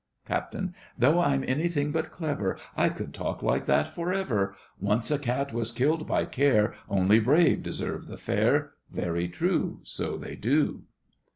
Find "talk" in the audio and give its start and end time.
3.13-3.43